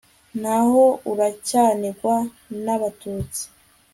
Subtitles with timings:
[0.41, 2.15] Naho uracyanigwa
[2.63, 3.43] nAbatutsi